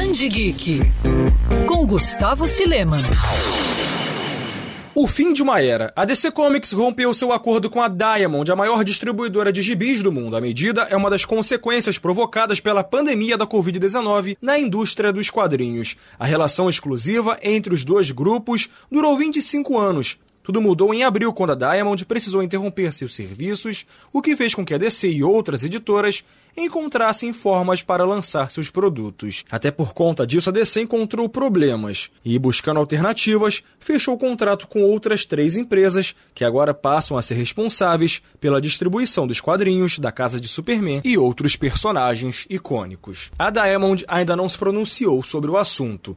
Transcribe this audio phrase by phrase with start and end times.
[0.00, 0.80] Band Geek
[1.68, 2.96] com Gustavo Silema.
[4.94, 5.92] O fim de uma era.
[5.94, 10.10] A DC Comics rompeu seu acordo com a Diamond, a maior distribuidora de gibis do
[10.10, 10.36] mundo.
[10.36, 15.96] A medida é uma das consequências provocadas pela pandemia da Covid-19 na indústria dos quadrinhos.
[16.18, 20.16] A relação exclusiva entre os dois grupos durou 25 anos.
[20.42, 24.64] Tudo mudou em abril, quando a Diamond precisou interromper seus serviços, o que fez com
[24.64, 26.24] que a DC e outras editoras
[26.56, 29.44] encontrassem formas para lançar seus produtos.
[29.50, 35.24] Até por conta disso, a DC encontrou problemas e, buscando alternativas, fechou contrato com outras
[35.24, 40.48] três empresas que agora passam a ser responsáveis pela distribuição dos quadrinhos da Casa de
[40.48, 43.30] Superman e outros personagens icônicos.
[43.38, 46.16] A Diamond ainda não se pronunciou sobre o assunto.